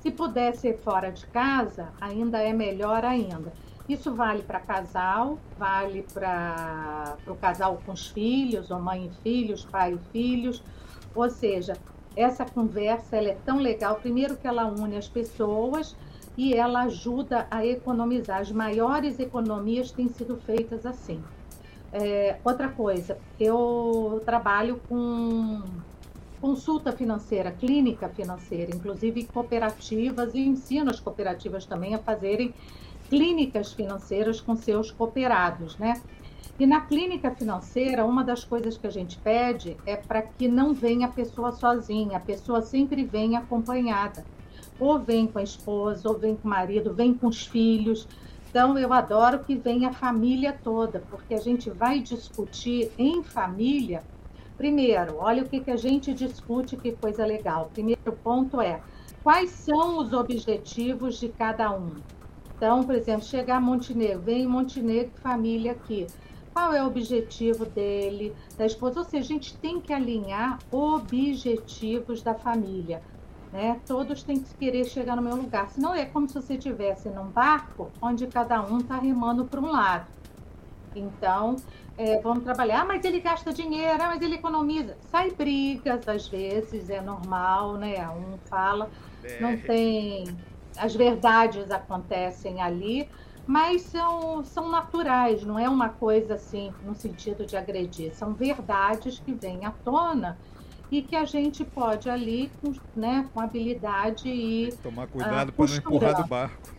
Se 0.00 0.10
puder 0.10 0.54
ser 0.56 0.78
fora 0.78 1.12
de 1.12 1.24
casa, 1.26 1.88
ainda 2.00 2.42
é 2.42 2.52
melhor 2.52 3.04
ainda. 3.04 3.52
Isso 3.88 4.12
vale 4.12 4.42
para 4.42 4.58
casal, 4.58 5.38
vale 5.56 6.04
para 6.12 7.16
o 7.28 7.36
casal 7.36 7.80
com 7.86 7.92
os 7.92 8.08
filhos, 8.08 8.70
ou 8.72 8.80
mãe 8.80 9.06
e 9.06 9.22
filhos, 9.22 9.64
pai 9.64 9.94
e 9.94 10.10
filhos. 10.10 10.62
Ou 11.14 11.30
seja, 11.30 11.74
essa 12.16 12.44
conversa 12.44 13.16
ela 13.16 13.28
é 13.28 13.38
tão 13.44 13.58
legal. 13.58 13.94
Primeiro 13.96 14.36
que 14.36 14.46
ela 14.46 14.66
une 14.66 14.96
as 14.96 15.08
pessoas 15.08 15.94
e 16.36 16.52
ela 16.52 16.82
ajuda 16.82 17.46
a 17.48 17.64
economizar. 17.64 18.40
As 18.40 18.50
maiores 18.50 19.20
economias 19.20 19.92
têm 19.92 20.08
sido 20.08 20.36
feitas 20.36 20.84
assim. 20.84 21.22
É, 21.92 22.36
outra 22.44 22.68
coisa, 22.68 23.18
eu 23.38 24.22
trabalho 24.24 24.80
com 24.88 25.62
consulta 26.40 26.92
financeira, 26.92 27.50
clínica 27.50 28.08
financeira, 28.08 28.74
inclusive 28.74 29.24
cooperativas, 29.24 30.34
e 30.34 30.40
ensino 30.40 30.90
as 30.90 31.00
cooperativas 31.00 31.64
também 31.64 31.94
a 31.94 31.98
fazerem 31.98 32.54
clínicas 33.08 33.72
financeiras 33.72 34.40
com 34.40 34.56
seus 34.56 34.90
cooperados, 34.90 35.76
né? 35.78 36.00
E 36.58 36.66
na 36.66 36.80
clínica 36.80 37.30
financeira, 37.30 38.04
uma 38.04 38.24
das 38.24 38.42
coisas 38.42 38.78
que 38.78 38.86
a 38.86 38.90
gente 38.90 39.18
pede 39.18 39.76
é 39.84 39.94
para 39.94 40.22
que 40.22 40.48
não 40.48 40.72
venha 40.72 41.06
a 41.06 41.10
pessoa 41.10 41.52
sozinha, 41.52 42.16
a 42.16 42.20
pessoa 42.20 42.62
sempre 42.62 43.04
vem 43.04 43.36
acompanhada. 43.36 44.24
Ou 44.80 44.98
vem 44.98 45.26
com 45.26 45.38
a 45.38 45.42
esposa, 45.42 46.08
ou 46.08 46.18
vem 46.18 46.34
com 46.34 46.48
o 46.48 46.50
marido, 46.50 46.94
vem 46.94 47.12
com 47.12 47.26
os 47.26 47.46
filhos. 47.46 48.08
Então, 48.56 48.78
eu 48.78 48.90
adoro 48.90 49.40
que 49.40 49.54
venha 49.54 49.90
a 49.90 49.92
família 49.92 50.50
toda, 50.50 51.00
porque 51.10 51.34
a 51.34 51.38
gente 51.38 51.68
vai 51.68 52.00
discutir 52.00 52.90
em 52.96 53.22
família. 53.22 54.02
Primeiro, 54.56 55.18
olha 55.18 55.42
o 55.42 55.46
que, 55.46 55.60
que 55.60 55.70
a 55.70 55.76
gente 55.76 56.14
discute, 56.14 56.74
que 56.74 56.92
coisa 56.92 57.26
legal. 57.26 57.68
Primeiro 57.74 58.12
ponto 58.24 58.58
é 58.58 58.80
quais 59.22 59.50
são 59.50 59.98
os 59.98 60.14
objetivos 60.14 61.20
de 61.20 61.28
cada 61.28 61.70
um. 61.70 61.96
Então, 62.56 62.82
por 62.82 62.94
exemplo, 62.94 63.26
chegar 63.26 63.58
a 63.58 63.60
Montenegro, 63.60 64.22
vem 64.22 64.46
Montenegro, 64.46 65.12
família 65.20 65.72
aqui. 65.72 66.06
Qual 66.54 66.72
é 66.72 66.82
o 66.82 66.86
objetivo 66.86 67.66
dele, 67.66 68.34
da 68.56 68.64
esposa? 68.64 69.00
Ou 69.00 69.04
seja, 69.04 69.22
a 69.22 69.28
gente 69.28 69.54
tem 69.58 69.82
que 69.82 69.92
alinhar 69.92 70.58
objetivos 70.72 72.22
da 72.22 72.32
família. 72.32 73.02
Né? 73.56 73.80
Todos 73.86 74.22
têm 74.22 74.38
que 74.38 74.54
querer 74.54 74.84
chegar 74.84 75.16
no 75.16 75.22
meu 75.22 75.34
lugar. 75.34 75.70
Senão 75.70 75.94
é 75.94 76.04
como 76.04 76.28
se 76.28 76.34
você 76.34 76.56
estivesse 76.56 77.08
num 77.08 77.24
barco 77.24 77.90
onde 78.02 78.26
cada 78.26 78.60
um 78.62 78.76
está 78.76 78.98
remando 78.98 79.46
para 79.46 79.58
um 79.58 79.72
lado. 79.72 80.04
Então, 80.94 81.56
é, 81.96 82.20
vamos 82.20 82.44
trabalhar, 82.44 82.82
ah, 82.82 82.84
mas 82.84 83.02
ele 83.02 83.18
gasta 83.18 83.54
dinheiro, 83.54 83.96
ah, 84.02 84.08
mas 84.08 84.20
ele 84.20 84.34
economiza. 84.34 84.98
Sai 85.10 85.30
brigas, 85.30 86.06
às 86.06 86.28
vezes, 86.28 86.90
é 86.90 87.00
normal, 87.00 87.78
né? 87.78 88.06
Um 88.10 88.36
fala, 88.44 88.90
não 89.40 89.56
tem. 89.56 90.26
As 90.76 90.94
verdades 90.94 91.70
acontecem 91.70 92.60
ali, 92.60 93.08
mas 93.46 93.80
são, 93.80 94.44
são 94.44 94.68
naturais, 94.68 95.42
não 95.42 95.58
é 95.58 95.66
uma 95.66 95.88
coisa 95.88 96.34
assim, 96.34 96.74
no 96.84 96.94
sentido 96.94 97.46
de 97.46 97.56
agredir. 97.56 98.14
São 98.14 98.34
verdades 98.34 99.18
que 99.18 99.32
vêm 99.32 99.64
à 99.64 99.70
tona 99.70 100.36
e 100.90 101.02
que 101.02 101.16
a 101.16 101.24
gente 101.24 101.64
pode 101.64 102.08
ali, 102.08 102.50
com, 102.60 102.72
né, 102.94 103.28
com 103.32 103.40
habilidade 103.40 104.28
e 104.28 104.72
Tomar 104.82 105.06
cuidado 105.08 105.50
Ah, 105.50 105.52
para 105.52 105.66
não 105.66 105.76
empurrar 105.76 106.22
do 106.22 106.28
barco. 106.28 106.72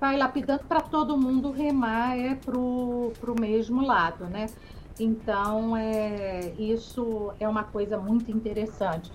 vai 0.00 0.16
lapidando 0.16 0.64
para 0.64 0.80
todo 0.80 1.16
mundo 1.16 1.50
remar 1.50 2.18
é 2.18 2.34
pro, 2.34 3.12
pro 3.20 3.38
mesmo 3.40 3.80
lado, 3.84 4.24
né? 4.26 4.46
Então, 5.00 5.76
é, 5.76 6.52
isso 6.58 7.32
é 7.40 7.48
uma 7.48 7.64
coisa 7.64 7.96
muito 7.98 8.30
interessante. 8.30 9.10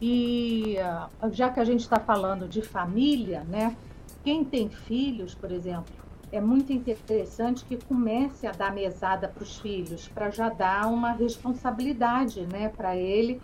E 0.00 0.78
ah, 0.78 1.08
já 1.30 1.50
que 1.50 1.60
a 1.60 1.64
gente 1.64 1.80
está 1.80 2.00
falando 2.00 2.48
de 2.48 2.62
família, 2.62 3.44
né? 3.44 3.76
Quem 4.24 4.44
tem 4.44 4.68
filhos, 4.68 5.34
por 5.34 5.50
exemplo, 5.50 5.94
é 6.30 6.40
muito 6.40 6.72
interessante 6.72 7.64
que 7.64 7.76
comece 7.76 8.46
a 8.46 8.52
dar 8.52 8.74
mesada 8.74 9.28
para 9.28 9.42
os 9.42 9.58
filhos, 9.58 10.08
para 10.08 10.30
já 10.30 10.48
dar 10.48 10.86
uma 10.86 11.12
responsabilidade, 11.12 12.46
né, 12.46 12.68
para 12.68 12.96
ele 12.96 13.40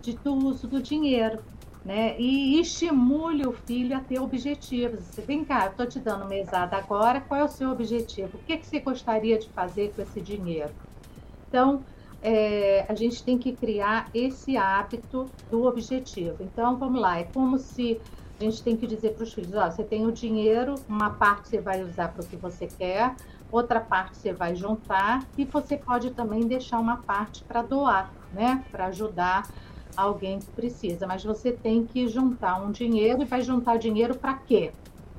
de, 0.00 0.16
do 0.16 0.34
uso 0.34 0.66
do 0.66 0.82
dinheiro 0.82 1.42
né? 1.88 2.16
E 2.18 2.60
estimule 2.60 3.46
o 3.46 3.52
filho 3.52 3.96
a 3.96 4.00
ter 4.00 4.20
objetivos. 4.20 5.16
Vem 5.26 5.42
cá, 5.42 5.64
eu 5.64 5.70
estou 5.70 5.86
te 5.86 5.98
dando 5.98 6.26
mesada 6.26 6.76
agora, 6.76 7.18
qual 7.20 7.40
é 7.40 7.44
o 7.44 7.48
seu 7.48 7.70
objetivo? 7.70 8.36
O 8.36 8.42
que, 8.44 8.58
que 8.58 8.66
você 8.66 8.80
gostaria 8.80 9.38
de 9.38 9.48
fazer 9.48 9.94
com 9.94 10.02
esse 10.02 10.20
dinheiro? 10.20 10.70
Então, 11.48 11.82
é, 12.20 12.84
a 12.88 12.94
gente 12.94 13.24
tem 13.24 13.38
que 13.38 13.52
criar 13.56 14.10
esse 14.12 14.54
hábito 14.54 15.30
do 15.50 15.64
objetivo. 15.64 16.36
Então, 16.40 16.76
vamos 16.76 17.00
lá, 17.00 17.20
é 17.20 17.24
como 17.24 17.58
se 17.58 17.98
a 18.38 18.44
gente 18.44 18.62
tem 18.62 18.76
que 18.76 18.86
dizer 18.86 19.14
para 19.14 19.24
os 19.24 19.32
filhos: 19.32 19.54
ó, 19.54 19.70
você 19.70 19.82
tem 19.82 20.06
o 20.06 20.12
dinheiro, 20.12 20.76
uma 20.88 21.10
parte 21.10 21.48
você 21.48 21.60
vai 21.60 21.82
usar 21.82 22.08
para 22.08 22.22
o 22.22 22.26
que 22.26 22.36
você 22.36 22.66
quer, 22.66 23.14
outra 23.50 23.80
parte 23.80 24.16
você 24.16 24.32
vai 24.32 24.54
juntar 24.54 25.26
e 25.36 25.44
você 25.44 25.76
pode 25.76 26.10
também 26.10 26.46
deixar 26.46 26.78
uma 26.78 26.98
parte 26.98 27.42
para 27.44 27.62
doar, 27.62 28.12
né? 28.32 28.64
Para 28.70 28.86
ajudar 28.86 29.48
alguém 29.96 30.38
que 30.38 30.50
precisa. 30.52 31.06
Mas 31.06 31.24
você 31.24 31.50
tem 31.50 31.84
que 31.84 32.06
juntar 32.06 32.62
um 32.62 32.70
dinheiro 32.70 33.22
e 33.22 33.24
vai 33.24 33.42
juntar 33.42 33.76
dinheiro 33.76 34.14
para 34.14 34.34
quê? 34.34 34.72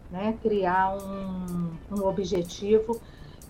Né? 0.09 0.37
Criar 0.41 0.95
um, 0.95 1.71
um 1.91 2.05
objetivo. 2.05 2.99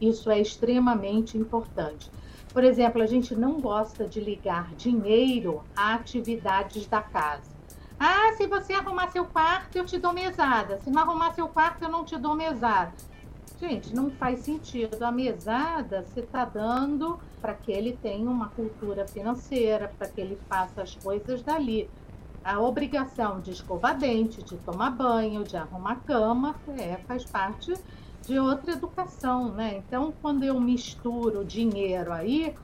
Isso 0.01 0.31
é 0.31 0.39
extremamente 0.39 1.37
importante. 1.37 2.09
Por 2.51 2.63
exemplo, 2.63 3.01
a 3.01 3.05
gente 3.05 3.35
não 3.35 3.59
gosta 3.59 4.07
de 4.07 4.19
ligar 4.19 4.73
dinheiro 4.75 5.61
a 5.75 5.93
atividades 5.93 6.87
da 6.87 7.01
casa. 7.01 7.58
Ah, 7.99 8.31
se 8.37 8.47
você 8.47 8.71
arrumar 8.71 9.09
seu 9.09 9.25
quarto, 9.25 9.75
eu 9.75 9.85
te 9.85 9.97
dou 9.97 10.13
mesada. 10.13 10.79
Se 10.79 10.89
não 10.89 11.01
arrumar 11.01 11.33
seu 11.33 11.49
quarto, 11.49 11.83
eu 11.83 11.89
não 11.89 12.05
te 12.05 12.17
dou 12.17 12.33
mesada. 12.33 12.93
Gente, 13.59 13.93
não 13.93 14.09
faz 14.11 14.39
sentido. 14.39 15.03
A 15.03 15.11
mesada 15.11 16.03
você 16.03 16.21
está 16.21 16.45
dando 16.45 17.19
para 17.41 17.53
que 17.53 17.73
ele 17.73 17.97
tenha 18.01 18.29
uma 18.29 18.47
cultura 18.49 19.05
financeira, 19.05 19.91
para 19.97 20.07
que 20.07 20.21
ele 20.21 20.39
faça 20.47 20.81
as 20.81 20.95
coisas 20.95 21.41
dali. 21.41 21.89
A 22.41 22.57
obrigação 22.61 23.41
de 23.41 23.51
escovar 23.51 23.97
dente, 23.97 24.41
de 24.43 24.55
tomar 24.55 24.91
banho, 24.91 25.43
de 25.43 25.57
arrumar 25.57 25.97
cama, 26.05 26.55
é, 26.77 26.95
faz 27.05 27.25
parte 27.25 27.73
de 28.25 28.39
outra 28.39 28.71
educação, 28.71 29.51
né? 29.51 29.83
Então, 29.85 30.13
quando 30.21 30.43
eu 30.45 30.57
misturo 30.57 31.43
dinheiro 31.43 32.13
aí, 32.13 32.55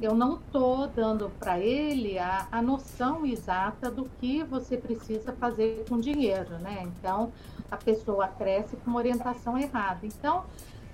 eu 0.00 0.14
não 0.14 0.34
estou 0.34 0.86
dando 0.88 1.30
para 1.38 1.58
ele 1.58 2.18
a, 2.18 2.46
a 2.50 2.60
noção 2.60 3.24
exata 3.24 3.90
do 3.90 4.04
que 4.20 4.42
você 4.42 4.76
precisa 4.76 5.32
fazer 5.32 5.84
com 5.88 5.98
dinheiro, 5.98 6.58
né? 6.58 6.82
Então, 6.82 7.32
a 7.70 7.76
pessoa 7.76 8.28
cresce 8.28 8.76
com 8.76 8.90
uma 8.90 8.98
orientação 8.98 9.56
errada. 9.56 10.06
Então, 10.06 10.44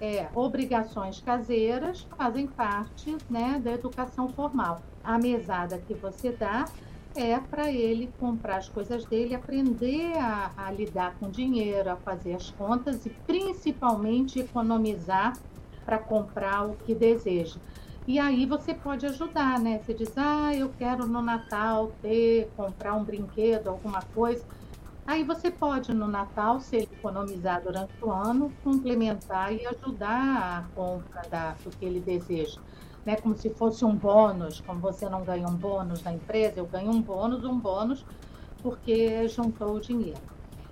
é, 0.00 0.28
obrigações 0.34 1.20
caseiras 1.20 2.06
fazem 2.16 2.46
parte 2.46 3.16
né, 3.28 3.60
da 3.62 3.72
educação 3.72 4.28
formal. 4.28 4.80
A 5.02 5.18
mesada 5.18 5.78
que 5.78 5.94
você 5.94 6.30
dá 6.30 6.66
é 7.16 7.38
para 7.38 7.72
ele 7.72 8.12
comprar 8.20 8.58
as 8.58 8.68
coisas 8.68 9.04
dele, 9.04 9.34
aprender 9.34 10.16
a, 10.18 10.52
a, 10.56 10.70
lidar 10.70 11.16
com 11.18 11.28
dinheiro, 11.28 11.90
a 11.90 11.96
fazer 11.96 12.34
as 12.34 12.50
contas 12.50 13.04
e 13.06 13.10
principalmente 13.10 14.38
economizar 14.38 15.36
para 15.84 15.98
comprar 15.98 16.66
o 16.66 16.76
que 16.76 16.94
deseja. 16.94 17.58
E 18.08 18.18
aí 18.18 18.46
você 18.46 18.72
pode 18.72 19.04
ajudar, 19.04 19.60
né? 19.60 19.82
Você 19.84 19.92
diz, 19.92 20.16
ah, 20.16 20.54
eu 20.54 20.70
quero 20.78 21.06
no 21.06 21.20
Natal 21.20 21.92
ter, 22.00 22.50
comprar 22.56 22.94
um 22.94 23.04
brinquedo, 23.04 23.68
alguma 23.68 24.00
coisa. 24.00 24.42
Aí 25.06 25.22
você 25.22 25.50
pode, 25.50 25.92
no 25.92 26.08
Natal, 26.08 26.58
se 26.58 26.78
economizar 26.78 27.62
durante 27.62 27.92
o 28.02 28.10
ano, 28.10 28.50
complementar 28.64 29.52
e 29.52 29.66
ajudar 29.66 30.64
a 30.64 30.74
compra 30.74 31.20
da, 31.28 31.50
do 31.62 31.68
que 31.68 31.84
ele 31.84 32.00
deseja. 32.00 32.58
Né? 33.04 33.14
Como 33.16 33.36
se 33.36 33.50
fosse 33.50 33.84
um 33.84 33.94
bônus, 33.94 34.62
como 34.62 34.80
você 34.80 35.06
não 35.06 35.22
ganha 35.22 35.46
um 35.46 35.54
bônus 35.54 36.02
na 36.02 36.14
empresa, 36.14 36.60
eu 36.60 36.66
ganho 36.66 36.90
um 36.90 37.02
bônus, 37.02 37.44
um 37.44 37.58
bônus, 37.58 38.06
porque 38.62 39.28
juntou 39.28 39.74
o 39.74 39.80
dinheiro. 39.80 40.22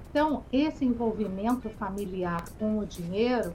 Então, 0.08 0.42
esse 0.50 0.86
envolvimento 0.86 1.68
familiar 1.68 2.42
com 2.58 2.78
o 2.78 2.86
dinheiro 2.86 3.54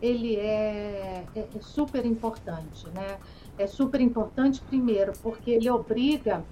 ele 0.00 0.36
é, 0.36 1.24
é, 1.34 1.40
é 1.40 1.60
super 1.60 2.04
importante, 2.06 2.88
né? 2.94 3.18
É 3.58 3.66
super 3.66 4.00
importante, 4.00 4.60
primeiro, 4.62 5.12
porque 5.22 5.50
ele 5.50 5.68
obriga 5.68 6.42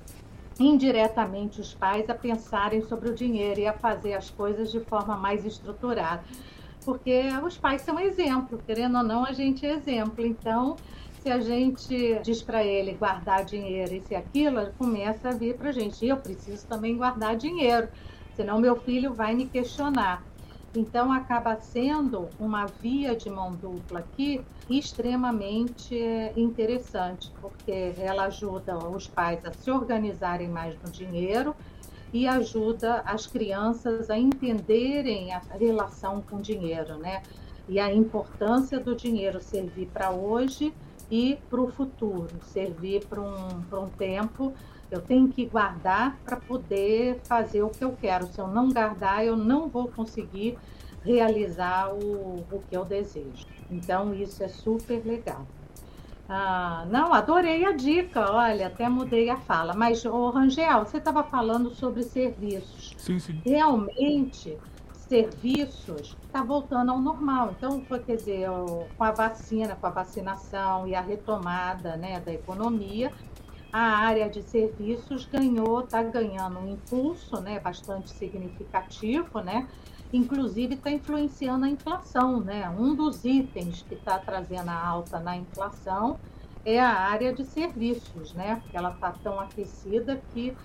indiretamente 0.59 1.61
os 1.61 1.73
pais 1.73 2.11
a 2.11 2.15
pensarem 2.15 2.83
sobre 2.83 3.11
o 3.11 3.15
dinheiro 3.15 3.61
e 3.61 3.67
a 3.67 3.73
fazer 3.73 4.15
as 4.15 4.29
coisas 4.29 4.71
de 4.71 4.81
forma 4.81 5.17
mais 5.17 5.45
estruturada. 5.45 6.23
Porque 6.85 7.29
os 7.45 7.57
pais 7.57 7.83
são 7.83 7.99
exemplo, 7.99 8.59
querendo 8.67 8.99
ou 8.99 9.05
não, 9.05 9.25
a 9.25 9.33
gente 9.33 9.65
é 9.65 9.75
exemplo. 9.75 10.25
Então, 10.25 10.77
se 11.23 11.31
a 11.31 11.41
gente 11.41 12.19
diz 12.23 12.43
para 12.43 12.65
ele 12.65 12.93
guardar 12.93 13.45
dinheiro 13.45 13.95
e 13.95 14.01
se 14.01 14.15
aquilo, 14.15 14.73
começa 14.79 15.29
a 15.29 15.33
vir 15.33 15.57
para 15.57 15.71
a 15.71 15.73
gente. 15.73 16.07
Eu 16.07 16.17
preciso 16.17 16.67
também 16.67 16.97
guardar 16.97 17.37
dinheiro, 17.37 17.89
senão 18.35 18.59
meu 18.59 18.77
filho 18.77 19.13
vai 19.13 19.35
me 19.35 19.47
questionar. 19.47 20.23
Então, 20.79 21.13
acaba 21.13 21.57
sendo 21.57 22.29
uma 22.39 22.67
via 22.67 23.17
de 23.17 23.29
mão 23.29 23.51
dupla 23.51 23.99
aqui 23.99 24.41
extremamente 24.71 26.01
é, 26.01 26.33
interessante, 26.37 27.33
porque 27.41 27.95
ela 27.99 28.27
ajuda 28.27 28.79
os 28.79 29.09
pais 29.09 29.45
a 29.45 29.53
se 29.53 29.73
organizarem 29.73 30.47
mais 30.47 30.81
no 30.81 30.89
dinheiro 30.89 31.53
e 32.13 32.29
ajuda 32.29 33.03
as 33.05 33.27
crianças 33.27 34.09
a 34.09 34.17
entenderem 34.17 35.33
a 35.33 35.41
relação 35.59 36.23
com 36.23 36.37
o 36.37 36.41
dinheiro, 36.41 36.97
né? 36.97 37.25
E 37.69 37.81
a 37.81 37.93
importância 37.93 38.79
do 38.79 38.95
dinheiro 38.95 39.41
servir 39.41 39.89
para 39.93 40.13
hoje 40.13 40.73
e 41.11 41.41
para 41.51 41.61
o 41.61 41.73
futuro, 41.73 42.31
servir 42.45 43.05
para 43.05 43.21
um, 43.21 43.65
um 43.73 43.89
tempo 43.89 44.55
eu 44.91 45.01
tenho 45.01 45.29
que 45.29 45.45
guardar 45.47 46.17
para 46.25 46.37
poder 46.37 47.21
fazer 47.25 47.63
o 47.63 47.69
que 47.69 47.85
eu 47.85 47.97
quero. 48.01 48.27
Se 48.27 48.41
eu 48.41 48.49
não 48.49 48.71
guardar, 48.71 49.25
eu 49.25 49.37
não 49.37 49.69
vou 49.69 49.89
conseguir 49.89 50.59
realizar 51.05 51.93
o, 51.93 52.45
o 52.51 52.63
que 52.69 52.77
eu 52.77 52.85
desejo. 52.85 53.47
Então, 53.71 54.15
isso 54.15 54.43
é 54.43 54.49
super 54.49 55.05
legal. 55.05 55.47
Ah, 56.29 56.87
não, 56.91 57.15
adorei 57.15 57.65
a 57.65 57.73
dica, 57.73 58.31
olha, 58.31 58.67
até 58.67 58.89
mudei 58.89 59.31
a 59.31 59.37
fala. 59.37 59.73
Mas, 59.75 60.05
ô 60.05 60.31
Rangel, 60.31 60.85
você 60.85 60.99
estava 60.99 61.23
falando 61.25 61.71
sobre 61.75 62.03
serviços. 62.03 62.95
Sim, 62.99 63.19
sim. 63.19 63.41
Realmente, 63.45 64.59
serviços 65.09 66.15
está 66.27 66.43
voltando 66.43 66.93
ao 66.93 67.01
normal. 67.01 67.55
Então, 67.57 67.81
quer 67.81 68.17
dizer, 68.17 68.49
com 68.97 69.05
a 69.05 69.11
vacina, 69.11 69.75
com 69.75 69.87
a 69.87 69.91
vacinação 69.91 70.87
e 70.87 70.95
a 70.95 71.01
retomada 71.01 71.97
né, 71.97 72.21
da 72.21 72.33
economia, 72.33 73.11
a 73.73 73.81
área 73.81 74.29
de 74.29 74.43
serviços 74.43 75.27
ganhou, 75.27 75.81
está 75.81 76.03
ganhando 76.03 76.59
um 76.59 76.73
impulso 76.73 77.41
né, 77.41 77.61
bastante 77.61 78.11
significativo, 78.11 79.41
né? 79.41 79.69
Inclusive 80.13 80.75
está 80.75 80.91
influenciando 80.91 81.67
a 81.67 81.69
inflação, 81.69 82.41
né? 82.41 82.69
Um 82.71 82.95
dos 82.95 83.25
itens 83.25 83.83
que 83.83 83.95
está 83.95 84.19
trazendo 84.19 84.71
a 84.71 84.87
alta 84.87 85.21
na 85.21 85.37
inflação 85.37 86.19
é 86.65 86.81
a 86.81 86.93
área 86.93 87.33
de 87.33 87.45
serviços, 87.45 88.33
né? 88.33 88.57
Porque 88.63 88.77
ela 88.77 88.91
está 88.91 89.13
tão 89.23 89.39
aquecida 89.39 90.21
que 90.33 90.57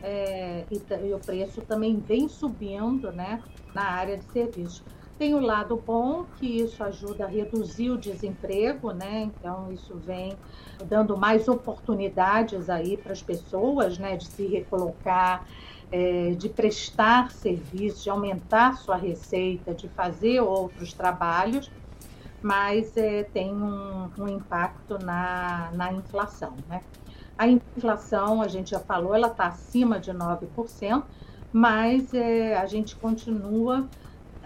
é, 0.00 0.64
e, 0.70 1.08
e 1.08 1.14
o 1.14 1.18
preço 1.18 1.60
também 1.62 1.96
vem 1.98 2.28
subindo, 2.28 3.10
né? 3.10 3.42
Na 3.74 3.90
área 3.90 4.16
de 4.16 4.24
serviços. 4.26 4.84
Tem 5.18 5.34
o 5.34 5.40
lado 5.40 5.76
bom, 5.76 6.24
que 6.38 6.46
isso 6.46 6.82
ajuda 6.82 7.24
a 7.24 7.28
reduzir 7.28 7.90
o 7.90 7.98
desemprego, 7.98 8.92
né? 8.92 9.22
Então, 9.22 9.70
isso 9.72 9.94
vem 9.94 10.36
dando 10.86 11.16
mais 11.16 11.46
oportunidades 11.48 12.68
aí 12.68 12.96
para 12.96 13.12
as 13.12 13.22
pessoas, 13.22 13.98
né? 13.98 14.16
De 14.16 14.26
se 14.26 14.46
recolocar, 14.46 15.46
é, 15.92 16.30
de 16.30 16.48
prestar 16.48 17.30
serviço, 17.30 18.02
de 18.02 18.10
aumentar 18.10 18.78
sua 18.78 18.96
receita, 18.96 19.74
de 19.74 19.88
fazer 19.88 20.40
outros 20.40 20.92
trabalhos, 20.92 21.70
mas 22.42 22.96
é, 22.96 23.22
tem 23.22 23.52
um, 23.52 24.10
um 24.18 24.26
impacto 24.26 24.98
na, 24.98 25.70
na 25.74 25.92
inflação, 25.92 26.54
né? 26.68 26.82
A 27.38 27.46
inflação, 27.46 28.42
a 28.42 28.48
gente 28.48 28.70
já 28.70 28.80
falou, 28.80 29.14
ela 29.14 29.28
está 29.28 29.46
acima 29.46 29.98
de 29.98 30.12
9%, 30.12 31.02
mas 31.52 32.12
é, 32.14 32.56
a 32.56 32.66
gente 32.66 32.96
continua 32.96 33.88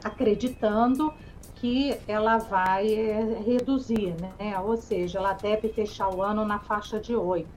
acreditando 0.06 1.12
que 1.56 1.98
ela 2.06 2.38
vai 2.38 2.92
é, 2.92 3.42
reduzir, 3.44 4.14
né? 4.20 4.58
Ou 4.60 4.76
seja, 4.76 5.18
ela 5.18 5.32
deve 5.32 5.68
fechar 5.68 6.14
o 6.14 6.22
ano 6.22 6.44
na 6.44 6.58
faixa 6.58 7.00
de 7.00 7.14
8. 7.14 7.48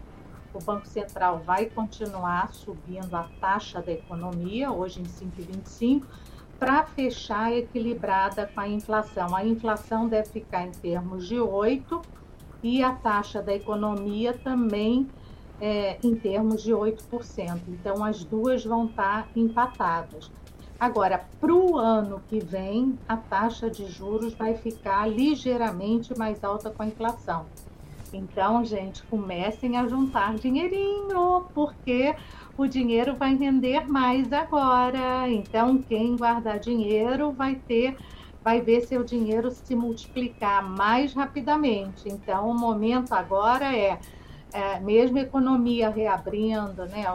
O 0.53 0.63
Banco 0.63 0.87
Central 0.87 1.39
vai 1.45 1.65
continuar 1.65 2.51
subindo 2.53 3.13
a 3.13 3.29
taxa 3.39 3.81
da 3.81 3.91
economia, 3.91 4.71
hoje 4.71 5.01
em 5.01 5.03
5,25, 5.03 6.03
para 6.57 6.83
fechar 6.85 7.53
equilibrada 7.53 8.49
com 8.53 8.59
a 8.59 8.67
inflação. 8.67 9.35
A 9.35 9.45
inflação 9.45 10.07
deve 10.07 10.29
ficar 10.29 10.65
em 10.65 10.71
termos 10.71 11.27
de 11.27 11.39
8 11.39 12.01
e 12.63 12.83
a 12.83 12.93
taxa 12.93 13.41
da 13.41 13.53
economia 13.53 14.33
também 14.33 15.07
é, 15.61 15.97
em 16.03 16.15
termos 16.15 16.63
de 16.63 16.71
8%. 16.71 17.59
Então, 17.67 18.03
as 18.03 18.23
duas 18.23 18.63
vão 18.65 18.85
estar 18.85 19.27
empatadas. 19.35 20.31
Agora, 20.79 21.25
para 21.41 21.53
o 21.53 21.77
ano 21.77 22.21
que 22.29 22.39
vem, 22.39 22.98
a 23.07 23.17
taxa 23.17 23.69
de 23.69 23.86
juros 23.88 24.33
vai 24.33 24.55
ficar 24.55 25.09
ligeiramente 25.09 26.17
mais 26.17 26.41
alta 26.43 26.69
com 26.69 26.83
a 26.83 26.88
inflação. 26.88 27.45
Então, 28.13 28.63
gente, 28.63 29.03
comecem 29.03 29.77
a 29.77 29.88
juntar 29.88 30.36
dinheirinho, 30.36 31.45
porque 31.53 32.15
o 32.57 32.65
dinheiro 32.65 33.15
vai 33.15 33.36
render 33.36 33.88
mais 33.88 34.31
agora. 34.31 35.29
Então, 35.29 35.77
quem 35.77 36.15
guardar 36.15 36.59
dinheiro 36.59 37.31
vai 37.31 37.55
ter, 37.55 37.98
vai 38.41 38.62
ver 38.62 38.81
seu 38.81 39.03
dinheiro 39.03 39.51
se 39.51 39.75
multiplicar 39.75 40.63
mais 40.63 41.13
rapidamente. 41.13 42.07
Então, 42.07 42.50
o 42.50 42.57
momento 42.57 43.12
agora 43.13 43.75
é 43.75 44.00
é, 44.51 44.79
mesmo 44.79 45.17
economia 45.17 45.89
reabrindo, 45.89 46.86
né, 46.86 47.05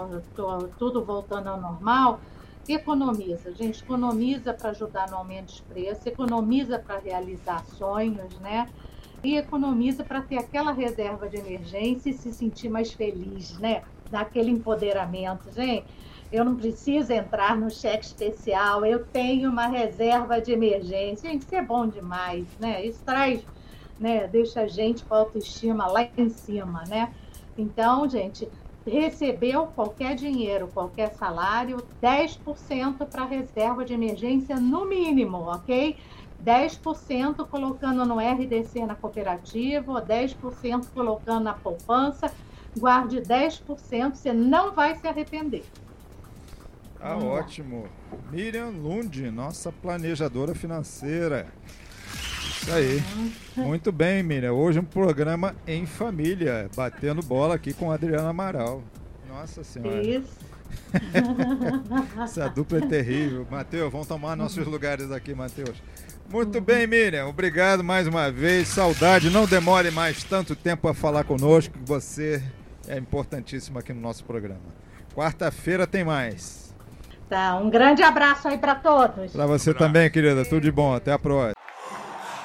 tudo 0.78 1.04
voltando 1.04 1.49
ao 1.49 1.61
normal, 1.61 2.21
economiza, 2.73 3.52
gente, 3.52 3.83
economiza 3.83 4.54
para 4.54 4.71
ajudar 4.71 5.11
no 5.11 5.16
aumento 5.16 5.52
de 5.52 5.62
preço, 5.62 6.09
economiza 6.09 6.78
para 6.78 6.99
realizar 6.99 7.64
sonhos, 7.64 8.38
né? 8.40 8.68
E 9.23 9.37
economiza 9.37 10.04
para 10.04 10.21
ter 10.21 10.38
aquela 10.38 10.73
reserva 10.73 11.28
de 11.28 11.37
emergência 11.37 12.11
e 12.11 12.14
se 12.14 12.33
sentir 12.33 12.68
mais 12.68 12.92
feliz, 12.92 13.59
né? 13.59 13.83
Daquele 14.11 14.50
empoderamento, 14.50 15.50
gente. 15.52 15.85
Eu 16.33 16.44
não 16.44 16.56
preciso 16.56 17.12
entrar 17.12 17.56
no 17.56 17.71
cheque 17.71 18.06
especial, 18.06 18.85
eu 18.85 19.04
tenho 19.04 19.50
uma 19.50 19.66
reserva 19.66 20.40
de 20.40 20.52
emergência. 20.52 21.30
Gente, 21.30 21.42
isso 21.42 21.54
é 21.54 21.62
bom 21.62 21.87
demais, 21.87 22.47
né? 22.59 22.85
Isso 22.85 23.00
traz, 23.04 23.44
né? 23.99 24.26
Deixa 24.26 24.62
a 24.62 24.66
gente 24.66 25.04
com 25.04 25.14
a 25.14 25.18
autoestima 25.18 25.87
lá 25.87 26.09
em 26.16 26.28
cima, 26.28 26.83
né? 26.88 27.12
Então, 27.56 28.09
gente, 28.09 28.49
recebeu 28.86 29.66
qualquer 29.68 30.14
dinheiro, 30.14 30.68
qualquer 30.68 31.14
salário, 31.14 31.82
10% 32.02 33.06
para 33.06 33.24
reserva 33.24 33.84
de 33.84 33.94
emergência 33.94 34.56
no 34.56 34.86
mínimo, 34.86 35.38
ok? 35.38 35.96
10% 36.44 37.46
colocando 37.48 38.04
no 38.04 38.18
RDC 38.18 38.84
na 38.84 38.94
cooperativa, 38.94 39.92
ou 39.92 40.00
10% 40.00 40.86
colocando 40.92 41.44
na 41.44 41.54
poupança. 41.54 42.30
Guarde 42.76 43.20
10%, 43.20 44.14
você 44.14 44.32
não 44.32 44.72
vai 44.72 44.96
se 44.96 45.06
arrepender. 45.06 45.64
Ah, 47.00 47.16
ótimo. 47.16 47.86
Miriam 48.30 48.70
Lund, 48.70 49.30
nossa 49.30 49.70
planejadora 49.70 50.54
financeira. 50.54 51.46
Isso 52.64 52.73
aí. 52.73 53.02
Muito 53.59 53.92
bem, 53.92 54.23
Miriam. 54.23 54.54
Hoje 54.54 54.78
um 54.78 54.85
programa 54.85 55.54
em 55.66 55.85
família, 55.85 56.71
batendo 56.75 57.23
bola 57.23 57.56
aqui 57.56 57.75
com 57.75 57.90
a 57.90 57.94
Adriana 57.94 58.30
Amaral. 58.30 58.83
Nossa 59.28 59.62
Senhora. 59.62 60.02
Isso. 60.02 60.38
Essa 62.25 62.49
dupla 62.49 62.78
é 62.78 62.87
terrível. 62.87 63.47
Matheus, 63.50 63.92
vamos 63.92 64.06
tomar 64.06 64.35
nossos 64.35 64.66
lugares 64.66 65.11
aqui, 65.12 65.35
Matheus. 65.35 65.83
Muito 66.30 66.59
bem, 66.59 66.87
Miriam. 66.87 67.26
Obrigado 67.26 67.85
mais 67.85 68.06
uma 68.06 68.30
vez. 68.30 68.68
Saudade. 68.68 69.28
Não 69.28 69.44
demore 69.44 69.90
mais 69.90 70.25
tanto 70.25 70.56
tempo 70.56 70.88
a 70.88 70.94
falar 70.94 71.25
conosco, 71.25 71.75
você 71.85 72.42
é 72.88 72.97
importantíssimo 72.97 73.78
aqui 73.78 73.92
no 73.92 74.00
nosso 74.00 74.25
programa. 74.25 74.73
Quarta-feira 75.14 75.87
tem 75.87 76.02
mais. 76.02 76.75
Tá, 77.28 77.56
um 77.56 77.68
grande 77.68 78.02
abraço 78.02 78.49
aí 78.49 78.56
para 78.56 78.75
todos. 78.75 79.33
Para 79.33 79.44
você 79.44 79.75
também, 79.75 80.11
querida. 80.11 80.47
Tudo 80.47 80.62
de 80.62 80.73
bom. 80.73 80.94
Até 80.94 81.12
a 81.12 81.18
próxima. 81.18 81.63